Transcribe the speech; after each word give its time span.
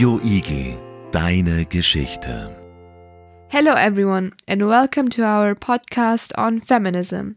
Radio 0.00 0.18
Igel, 0.24 0.80
deine 1.12 1.66
Geschichte. 1.66 2.56
Hello, 3.50 3.74
everyone, 3.74 4.32
and 4.48 4.66
welcome 4.66 5.10
to 5.10 5.22
our 5.22 5.54
podcast 5.54 6.32
on 6.38 6.58
feminism. 6.58 7.36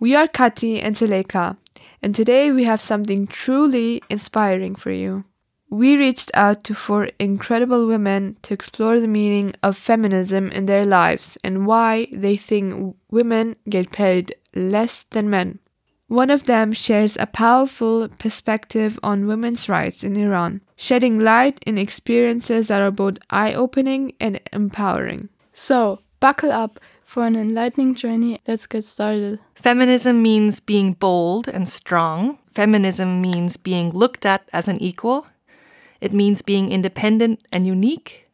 We 0.00 0.16
are 0.16 0.26
Kathi 0.26 0.82
and 0.82 0.96
Zileka, 0.96 1.58
and 2.02 2.12
today 2.12 2.50
we 2.50 2.64
have 2.64 2.80
something 2.80 3.28
truly 3.28 4.02
inspiring 4.10 4.74
for 4.74 4.90
you. 4.90 5.22
We 5.70 5.96
reached 5.96 6.32
out 6.34 6.64
to 6.64 6.74
four 6.74 7.08
incredible 7.20 7.86
women 7.86 8.36
to 8.42 8.52
explore 8.52 8.98
the 8.98 9.06
meaning 9.06 9.52
of 9.62 9.78
feminism 9.78 10.50
in 10.50 10.66
their 10.66 10.84
lives 10.84 11.38
and 11.44 11.68
why 11.68 12.08
they 12.10 12.36
think 12.36 12.96
women 13.12 13.54
get 13.68 13.92
paid 13.92 14.34
less 14.56 15.04
than 15.10 15.30
men. 15.30 15.60
One 16.08 16.30
of 16.30 16.44
them 16.44 16.72
shares 16.72 17.16
a 17.16 17.26
powerful 17.26 18.08
perspective 18.18 18.98
on 19.04 19.28
women's 19.28 19.68
rights 19.68 20.02
in 20.02 20.16
Iran, 20.16 20.62
shedding 20.82 21.20
light 21.20 21.62
in 21.64 21.78
experiences 21.78 22.66
that 22.66 22.82
are 22.82 22.90
both 22.90 23.16
eye 23.30 23.54
opening 23.54 24.12
and 24.18 24.40
empowering. 24.52 25.28
So, 25.52 26.00
buckle 26.18 26.50
up 26.50 26.80
for 27.04 27.24
an 27.24 27.36
enlightening 27.36 27.94
journey. 27.94 28.40
Let's 28.48 28.66
get 28.66 28.82
started. 28.82 29.38
Feminism 29.54 30.20
means 30.20 30.58
being 30.58 30.94
bold 30.94 31.46
and 31.46 31.68
strong. 31.68 32.38
Feminism 32.50 33.20
means 33.20 33.56
being 33.56 33.90
looked 33.90 34.26
at 34.26 34.42
as 34.52 34.66
an 34.66 34.82
equal. 34.82 35.28
It 36.00 36.12
means 36.12 36.42
being 36.42 36.72
independent 36.72 37.46
and 37.52 37.64
unique. 37.64 38.28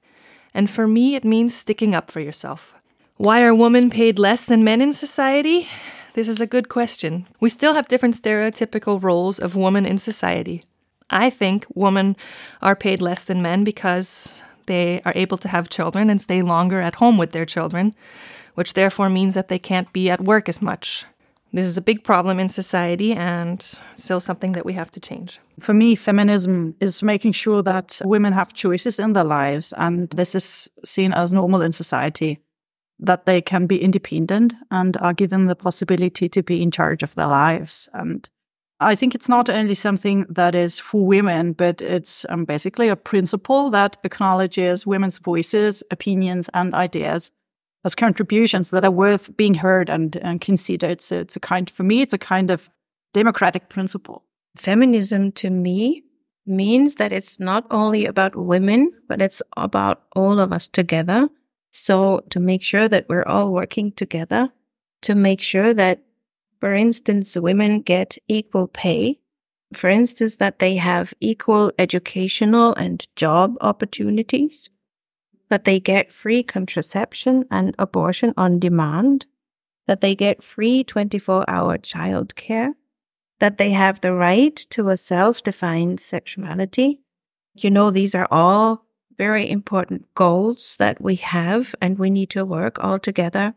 And 0.55 0.71
for 0.71 0.89
me, 0.89 1.17
it 1.17 1.25
means 1.25 1.55
sticking 1.55 1.95
up 1.95 2.11
for 2.11 2.21
yourself. 2.21 2.75
Why 3.19 3.43
are 3.43 3.55
women 3.55 3.91
paid 3.91 4.19
less 4.19 4.47
than 4.47 4.65
men 4.65 4.81
in 4.81 4.95
society? 4.95 5.69
This 6.15 6.29
is 6.29 6.41
a 6.41 6.47
good 6.47 6.71
question. 6.71 7.27
We 7.41 7.51
still 7.51 7.75
have 7.75 7.89
different 7.89 8.15
stereotypical 8.15 9.03
roles 9.03 9.39
of 9.39 9.55
women 9.55 9.85
in 9.85 9.99
society. 9.99 10.63
I 11.11 11.31
think 11.31 11.67
women 11.75 12.17
are 12.63 12.77
paid 12.77 13.01
less 13.03 13.25
than 13.25 13.43
men 13.43 13.65
because 13.65 14.43
they 14.67 15.01
are 15.05 15.13
able 15.15 15.39
to 15.39 15.49
have 15.49 15.71
children 15.71 16.11
and 16.11 16.21
stay 16.21 16.43
longer 16.43 16.81
at 16.81 16.97
home 16.97 17.19
with 17.19 17.33
their 17.33 17.47
children, 17.47 17.95
which 18.55 18.75
therefore 18.75 19.09
means 19.09 19.35
that 19.35 19.49
they 19.49 19.59
can't 19.59 19.93
be 19.93 20.11
at 20.11 20.21
work 20.21 20.49
as 20.49 20.61
much. 20.61 21.07
This 21.53 21.67
is 21.67 21.79
a 21.79 21.83
big 21.83 22.05
problem 22.05 22.39
in 22.39 22.51
society 22.51 23.15
and 23.15 23.63
still 23.95 24.21
something 24.21 24.53
that 24.53 24.67
we 24.67 24.75
have 24.75 24.91
to 24.91 25.01
change. 25.01 25.41
For 25.61 25.73
me, 25.73 25.95
feminism 25.95 26.75
is 26.79 27.03
making 27.03 27.33
sure 27.33 27.63
that 27.63 28.01
women 28.05 28.35
have 28.35 28.53
choices 28.53 29.01
in 29.01 29.15
their 29.15 29.25
lives, 29.25 29.73
and 29.79 30.11
this 30.11 30.35
is 30.35 30.69
seen 30.85 31.15
as 31.15 31.33
normal 31.33 31.63
in 31.63 31.73
society 31.73 32.41
that 33.01 33.25
they 33.25 33.41
can 33.41 33.67
be 33.67 33.81
independent 33.81 34.55
and 34.71 34.97
are 34.99 35.15
given 35.15 35.47
the 35.47 35.55
possibility 35.55 36.29
to 36.29 36.43
be 36.43 36.63
in 36.63 36.71
charge 36.71 37.03
of 37.03 37.15
their 37.15 37.29
lives. 37.29 37.89
And 37.95 38.29
I 38.81 38.95
think 38.95 39.15
it's 39.15 39.29
not 39.29 39.51
only 39.51 39.75
something 39.75 40.25
that 40.29 40.55
is 40.55 40.79
for 40.79 41.05
women, 41.05 41.53
but 41.53 41.83
it's 41.83 42.25
um, 42.29 42.45
basically 42.45 42.89
a 42.89 42.97
principle 42.97 43.71
that 43.71 43.97
acknowledges 44.05 44.87
women's 44.87 45.19
voices, 45.19 45.83
opinions, 45.91 46.49
and 46.55 46.75
ideas 46.75 47.33
as 47.85 47.95
contributions 47.95 48.71
that 48.71 48.85
are 48.85 48.91
worth 48.91 49.37
being 49.37 49.55
heard 49.55 49.91
and, 49.91 50.17
and 50.17 50.41
considered. 50.41 51.01
So 51.01 51.19
it's 51.19 51.37
a 51.37 51.41
kind, 51.41 51.69
for 51.69 51.83
me, 51.83 52.03
it's 52.03 52.15
a 52.15 52.19
kind 52.19 52.51
of 52.51 52.71
democratic 53.15 53.69
principle. 53.69 54.25
Feminism 54.57 55.33
to 55.33 55.51
me 55.51 56.05
means 56.47 56.97
that 56.97 57.13
it's 57.13 57.41
not 57.41 57.67
only 57.71 58.07
about 58.07 58.37
women, 58.37 58.93
but 59.09 59.21
it's 59.21 59.43
about 59.57 60.03
all 60.15 60.39
of 60.39 60.53
us 60.53 60.69
together 60.69 61.29
so 61.71 62.23
to 62.31 62.41
make 62.41 62.63
sure 62.63 62.89
that 62.89 63.07
we're 63.09 63.25
all 63.25 63.53
working 63.53 63.93
together, 63.93 64.51
to 65.03 65.15
make 65.15 65.41
sure 65.41 65.75
that, 65.75 66.03
for 66.61 66.73
instance, 66.73 67.37
women 67.37 67.81
get 67.83 68.19
equal 68.27 68.67
pay, 68.67 69.21
for 69.73 69.89
instance, 69.89 70.37
that 70.37 70.59
they 70.59 70.77
have 70.77 71.15
equal 71.21 71.73
educational 71.79 72.75
and 72.75 73.07
job 73.17 73.57
opportunities, 73.61 74.71
that 75.51 75.65
they 75.65 75.79
get 75.79 76.13
free 76.13 76.43
contraception 76.43 77.45
and 77.51 77.75
abortion 77.79 78.35
on 78.37 78.59
demand, 78.59 79.27
that 79.87 80.01
they 80.01 80.15
get 80.15 80.43
free 80.43 80.83
24 80.83 81.49
hour 81.49 81.79
childcare, 81.79 82.73
that 83.41 83.59
they 83.59 83.71
have 83.71 84.01
the 84.01 84.13
right 84.13 84.57
to 84.71 84.91
a 84.91 84.97
self 84.97 85.43
defined 85.43 86.01
sexuality. 86.01 87.01
You 87.55 87.71
know, 87.71 87.91
these 87.91 88.15
are 88.15 88.29
all 88.31 88.85
very 89.17 89.49
important 89.49 90.13
goals 90.15 90.77
that 90.79 91.01
we 91.01 91.17
have, 91.17 91.75
and 91.81 91.99
we 91.99 92.11
need 92.11 92.31
to 92.31 92.45
work 92.45 92.83
all 92.83 92.99
together 92.99 93.55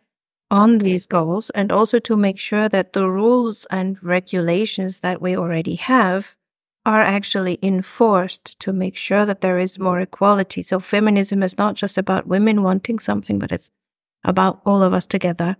on 0.52 0.80
these 0.80 1.08
goals 1.08 1.50
and 1.52 1.72
also 1.72 1.98
to 1.98 2.18
make 2.18 2.38
sure 2.38 2.68
that 2.68 2.92
the 2.92 3.10
rules 3.10 3.66
and 3.72 3.98
regulations 4.04 5.00
that 5.00 5.22
we 5.22 5.36
already 5.36 5.76
have 5.76 6.36
are 6.86 7.02
actually 7.02 7.58
enforced 7.64 8.60
to 8.60 8.74
make 8.74 8.98
sure 8.98 9.26
that 9.26 9.42
there 9.42 9.58
is 9.58 9.80
more 9.80 10.00
equality. 10.00 10.62
So 10.62 10.80
feminism 10.80 11.42
is 11.42 11.58
not 11.58 11.76
just 11.76 11.98
about 11.98 12.28
women 12.28 12.64
wanting 12.64 13.00
something, 13.00 13.40
but 13.40 13.52
it's 13.52 13.72
about 14.24 14.62
all 14.66 14.84
of 14.84 14.94
us 14.94 15.06
together 15.06 15.56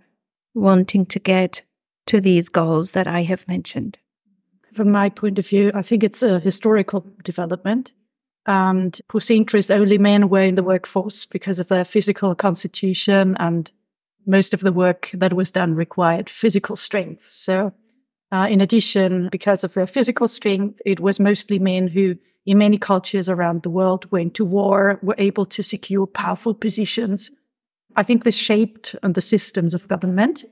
wanting 0.54 1.06
to 1.06 1.18
get 1.18 1.62
to 2.06 2.20
these 2.20 2.48
goals 2.48 2.92
that 2.92 3.06
I 3.06 3.22
have 3.22 3.48
mentioned. 3.48 3.98
From 4.74 4.90
my 4.90 5.08
point 5.08 5.38
of 5.38 5.46
view, 5.46 5.70
I 5.74 5.82
think 5.82 6.02
it's 6.02 6.22
a 6.22 6.40
historical 6.40 7.06
development 7.22 7.92
and 8.46 9.00
whose 9.10 9.30
interest 9.30 9.70
only 9.70 9.98
men 9.98 10.28
were 10.28 10.42
in 10.42 10.56
the 10.56 10.62
workforce 10.62 11.24
because 11.24 11.60
of 11.60 11.68
their 11.68 11.84
physical 11.84 12.34
constitution 12.34 13.36
and 13.38 13.70
most 14.26 14.54
of 14.54 14.60
the 14.60 14.72
work 14.72 15.10
that 15.14 15.34
was 15.34 15.50
done 15.50 15.74
required 15.74 16.30
physical 16.30 16.76
strength. 16.76 17.28
So, 17.28 17.72
uh, 18.30 18.46
in 18.50 18.60
addition, 18.60 19.28
because 19.30 19.62
of 19.64 19.74
their 19.74 19.86
physical 19.86 20.28
strength, 20.28 20.80
it 20.86 21.00
was 21.00 21.20
mostly 21.20 21.58
men 21.58 21.88
who, 21.88 22.16
in 22.46 22.58
many 22.58 22.78
cultures 22.78 23.28
around 23.28 23.62
the 23.62 23.70
world, 23.70 24.10
went 24.10 24.34
to 24.34 24.44
war, 24.44 24.98
were 25.02 25.14
able 25.18 25.46
to 25.46 25.62
secure 25.62 26.06
powerful 26.06 26.54
positions. 26.54 27.30
I 27.94 28.02
think 28.02 28.24
this 28.24 28.36
shaped 28.36 28.96
the 29.02 29.20
systems 29.20 29.74
of 29.74 29.88
government 29.88 30.44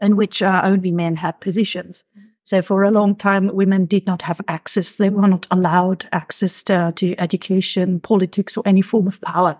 in 0.00 0.16
which 0.16 0.42
uh, 0.42 0.62
only 0.64 0.90
men 0.90 1.16
had 1.16 1.40
positions. 1.40 2.04
So 2.42 2.62
for 2.62 2.82
a 2.82 2.90
long 2.90 3.14
time, 3.14 3.50
women 3.52 3.84
did 3.84 4.06
not 4.06 4.22
have 4.22 4.40
access. 4.48 4.96
They 4.96 5.10
were 5.10 5.28
not 5.28 5.46
allowed 5.50 6.08
access 6.12 6.64
to, 6.64 6.94
to 6.96 7.14
education, 7.20 8.00
politics, 8.00 8.56
or 8.56 8.62
any 8.64 8.80
form 8.80 9.06
of 9.06 9.20
power. 9.20 9.58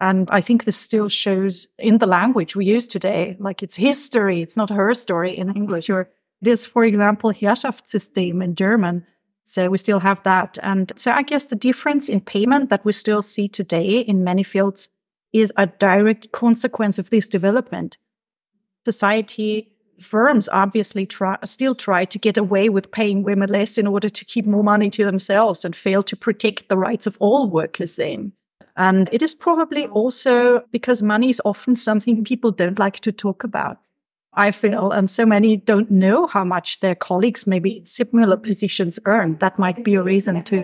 And 0.00 0.28
I 0.30 0.40
think 0.40 0.64
this 0.64 0.76
still 0.76 1.08
shows 1.08 1.66
in 1.78 1.98
the 1.98 2.06
language 2.06 2.54
we 2.54 2.64
use 2.64 2.86
today, 2.86 3.36
like 3.40 3.62
it's 3.62 3.76
history. 3.76 4.42
It's 4.42 4.56
not 4.56 4.70
her 4.70 4.94
story 4.94 5.36
in 5.36 5.56
English. 5.56 5.90
Or 5.90 6.08
it 6.40 6.48
is, 6.48 6.64
for 6.64 6.84
example, 6.84 7.32
Herrschaftssystem 7.32 8.42
in 8.44 8.54
German. 8.54 9.04
So 9.44 9.70
we 9.70 9.78
still 9.78 9.98
have 10.00 10.22
that. 10.22 10.58
And 10.62 10.92
so 10.96 11.10
I 11.10 11.22
guess 11.22 11.46
the 11.46 11.56
difference 11.56 12.08
in 12.08 12.20
payment 12.20 12.70
that 12.70 12.84
we 12.84 12.92
still 12.92 13.22
see 13.22 13.48
today 13.48 14.00
in 14.00 14.22
many 14.22 14.42
fields 14.42 14.88
is 15.32 15.52
a 15.56 15.66
direct 15.66 16.32
consequence 16.32 16.98
of 16.98 17.10
this 17.10 17.28
development. 17.28 17.98
Society 18.84 19.72
firms 20.00 20.48
obviously 20.50 21.06
try, 21.06 21.36
still 21.44 21.74
try 21.74 22.04
to 22.04 22.18
get 22.18 22.38
away 22.38 22.68
with 22.68 22.92
paying 22.92 23.24
women 23.24 23.50
less 23.50 23.78
in 23.78 23.86
order 23.86 24.08
to 24.08 24.24
keep 24.24 24.46
more 24.46 24.62
money 24.62 24.90
to 24.90 25.04
themselves 25.04 25.64
and 25.64 25.74
fail 25.74 26.02
to 26.04 26.16
protect 26.16 26.68
the 26.68 26.76
rights 26.76 27.06
of 27.06 27.16
all 27.18 27.50
workers 27.50 27.96
then. 27.96 28.32
And 28.78 29.10
it 29.12 29.24
is 29.24 29.34
probably 29.34 29.88
also 29.88 30.62
because 30.70 31.02
money 31.02 31.30
is 31.30 31.42
often 31.44 31.74
something 31.74 32.22
people 32.22 32.52
don't 32.52 32.78
like 32.78 33.00
to 33.00 33.10
talk 33.10 33.42
about. 33.42 33.78
I 34.34 34.52
feel, 34.52 34.92
and 34.92 35.10
so 35.10 35.26
many 35.26 35.56
don't 35.56 35.90
know 35.90 36.28
how 36.28 36.44
much 36.44 36.78
their 36.78 36.94
colleagues, 36.94 37.44
maybe 37.44 37.78
in 37.78 37.86
similar 37.86 38.36
positions, 38.36 39.00
earn. 39.04 39.36
That 39.40 39.58
might 39.58 39.82
be 39.82 39.96
a 39.96 40.02
reason 40.02 40.44
too. 40.44 40.62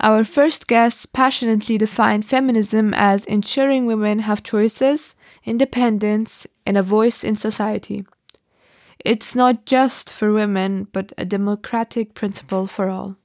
Our 0.00 0.24
first 0.24 0.66
guests 0.66 1.06
passionately 1.06 1.78
defined 1.78 2.24
feminism 2.24 2.92
as 2.94 3.24
ensuring 3.26 3.86
women 3.86 4.18
have 4.20 4.42
choices, 4.42 5.14
independence, 5.44 6.44
and 6.66 6.76
a 6.76 6.82
voice 6.82 7.22
in 7.22 7.36
society. 7.36 8.04
It's 9.04 9.36
not 9.36 9.64
just 9.64 10.12
for 10.12 10.32
women, 10.32 10.88
but 10.92 11.12
a 11.16 11.24
democratic 11.24 12.14
principle 12.14 12.66
for 12.66 12.88
all. 12.88 13.16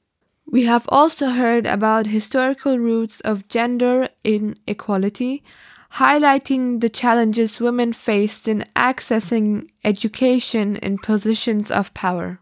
We 0.53 0.65
have 0.65 0.85
also 0.89 1.29
heard 1.29 1.65
about 1.65 2.05
historical 2.05 2.77
roots 2.77 3.21
of 3.21 3.47
gender 3.47 4.09
inequality, 4.23 5.44
highlighting 5.94 6.79
the 6.79 6.89
challenges 6.89 7.59
women 7.59 7.91
faced 7.91 8.47
in 8.47 8.63
accessing 8.75 9.69
education 9.83 10.77
and 10.77 11.01
positions 11.01 11.71
of 11.71 11.91
power. 11.95 12.39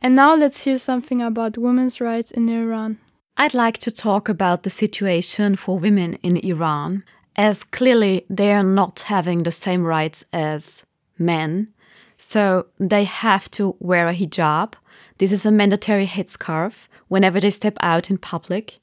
And 0.00 0.14
now 0.14 0.36
let's 0.36 0.62
hear 0.62 0.78
something 0.78 1.20
about 1.20 1.58
women's 1.58 2.00
rights 2.00 2.30
in 2.30 2.48
Iran. 2.48 2.98
I'd 3.36 3.54
like 3.54 3.78
to 3.78 3.90
talk 3.90 4.28
about 4.28 4.62
the 4.62 4.70
situation 4.70 5.56
for 5.56 5.80
women 5.80 6.14
in 6.22 6.36
Iran, 6.36 7.02
as 7.34 7.64
clearly 7.64 8.24
they 8.30 8.52
are 8.52 8.62
not 8.62 9.00
having 9.06 9.42
the 9.42 9.50
same 9.50 9.82
rights 9.82 10.24
as 10.32 10.86
men 11.18 11.74
so 12.22 12.66
they 12.78 13.04
have 13.04 13.50
to 13.50 13.76
wear 13.80 14.08
a 14.08 14.14
hijab. 14.14 14.74
This 15.18 15.32
is 15.32 15.44
a 15.44 15.50
mandatory 15.50 16.06
headscarf 16.06 16.86
whenever 17.08 17.40
they 17.40 17.50
step 17.50 17.76
out 17.80 18.10
in 18.10 18.18
public. 18.18 18.78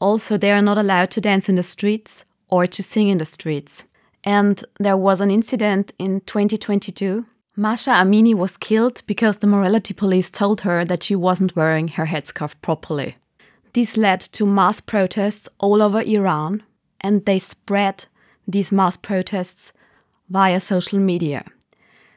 Also, 0.00 0.36
they 0.36 0.50
are 0.50 0.60
not 0.60 0.76
allowed 0.76 1.10
to 1.12 1.20
dance 1.20 1.48
in 1.48 1.54
the 1.54 1.62
streets 1.62 2.24
or 2.48 2.66
to 2.66 2.82
sing 2.82 3.08
in 3.08 3.18
the 3.18 3.24
streets. 3.24 3.84
And 4.24 4.64
there 4.80 4.96
was 4.96 5.20
an 5.20 5.30
incident 5.30 5.92
in 5.98 6.20
2022. 6.22 7.24
Masha 7.56 7.90
Amini 7.90 8.34
was 8.34 8.56
killed 8.56 9.02
because 9.06 9.38
the 9.38 9.46
morality 9.46 9.94
police 9.94 10.30
told 10.30 10.62
her 10.62 10.84
that 10.84 11.04
she 11.04 11.14
wasn't 11.14 11.54
wearing 11.54 11.88
her 11.88 12.06
headscarf 12.06 12.54
properly. 12.60 13.16
This 13.72 13.96
led 13.96 14.20
to 14.20 14.44
mass 14.44 14.80
protests 14.80 15.48
all 15.58 15.80
over 15.80 16.02
Iran, 16.02 16.64
and 17.00 17.24
they 17.24 17.38
spread 17.38 18.06
these 18.48 18.72
mass 18.72 18.96
protests 18.96 19.72
via 20.28 20.58
social 20.58 20.98
media. 20.98 21.44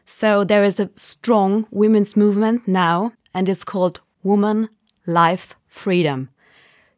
So 0.10 0.46
there 0.46 0.64
is 0.64 0.80
a 0.80 0.90
strong 0.96 1.68
women's 1.70 2.16
movement 2.16 2.66
now, 2.66 3.12
and 3.34 3.50
it's 3.50 3.66
called 3.66 4.00
Woman 4.24 4.70
Life 5.06 5.54
Freedom. 5.68 6.30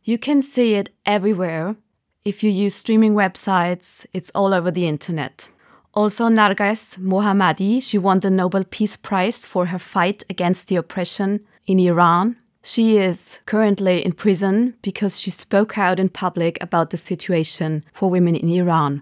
You 0.03 0.19
can 0.19 0.43
see 0.43 0.75
it 0.75 0.91
everywhere. 1.07 1.75
If 2.23 2.43
you 2.43 2.51
use 2.51 2.75
streaming 2.75 3.15
websites, 3.15 4.05
it's 4.13 4.29
all 4.35 4.53
over 4.53 4.69
the 4.69 4.87
internet. 4.87 5.49
Also, 5.95 6.29
Narges 6.29 6.99
Mohammadi, 6.99 7.81
she 7.81 7.97
won 7.97 8.19
the 8.19 8.29
Nobel 8.29 8.63
Peace 8.63 8.95
Prize 8.95 9.43
for 9.43 9.65
her 9.65 9.79
fight 9.79 10.23
against 10.29 10.67
the 10.67 10.75
oppression 10.75 11.39
in 11.65 11.79
Iran. 11.79 12.35
She 12.61 12.97
is 12.97 13.39
currently 13.47 14.05
in 14.05 14.11
prison 14.11 14.75
because 14.83 15.19
she 15.19 15.31
spoke 15.31 15.79
out 15.79 15.99
in 15.99 16.09
public 16.09 16.59
about 16.61 16.91
the 16.91 16.97
situation 16.97 17.83
for 17.91 18.07
women 18.07 18.35
in 18.35 18.49
Iran, 18.49 19.01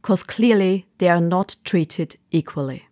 because 0.00 0.22
clearly 0.22 0.86
they 0.98 1.08
are 1.08 1.20
not 1.20 1.56
treated 1.64 2.14
equally. 2.30 2.84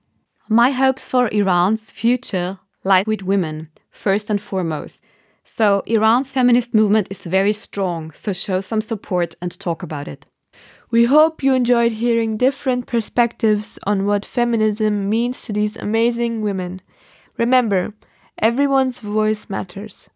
My 0.49 0.71
hopes 0.71 1.09
for 1.09 1.29
Iran's 1.33 1.91
future 1.91 2.61
lie 2.85 3.03
with 3.05 3.25
women, 3.25 3.69
first 3.91 4.31
and 4.31 4.41
foremost. 4.41 5.03
So, 5.43 5.83
Iran's 5.87 6.31
feminist 6.31 6.73
movement 6.73 7.09
is 7.11 7.25
very 7.25 7.53
strong, 7.53 8.13
so 8.13 8.33
show 8.33 8.61
some 8.61 8.81
support 8.81 9.35
and 9.43 9.51
talk 9.59 9.83
about 9.83 10.07
it. 10.07 10.25
We 10.89 11.07
hope 11.07 11.43
you 11.43 11.53
enjoyed 11.53 11.93
hearing 11.93 12.37
different 12.37 12.87
perspectives 12.87 13.77
on 13.89 14.07
what 14.07 14.25
feminism 14.25 15.09
means 15.09 15.43
to 15.43 15.53
these 15.53 15.77
amazing 15.77 16.43
women. 16.43 16.81
Remember, 17.37 17.95
everyone's 18.39 19.01
voice 19.01 19.51
matters. 19.51 20.09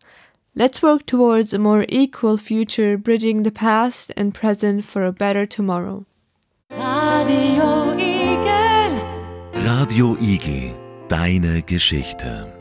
Let's 0.55 0.81
work 0.81 1.06
towards 1.06 1.53
a 1.53 1.59
more 1.59 1.87
equal 1.88 2.37
future, 2.37 2.97
bridging 2.97 3.43
the 3.43 3.50
past 3.50 4.12
and 4.17 4.33
present 4.33 4.85
for 4.85 5.05
a 5.05 5.12
better 5.12 5.44
tomorrow. 5.44 6.06
Radio 9.81 10.15
Igel, 10.21 10.75
deine 11.09 11.62
Geschichte. 11.62 12.60